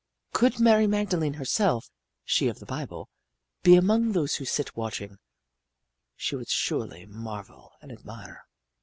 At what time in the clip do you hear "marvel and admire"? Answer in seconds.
7.05-8.47